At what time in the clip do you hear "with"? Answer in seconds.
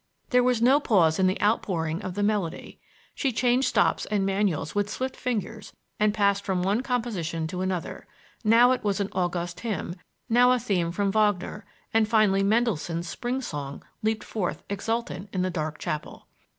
4.73-4.89